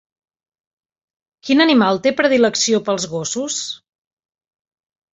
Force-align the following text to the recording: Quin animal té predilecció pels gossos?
Quin 1.49 1.61
animal 1.67 2.03
té 2.07 2.15
predilecció 2.23 2.83
pels 2.91 3.09
gossos? 3.15 3.63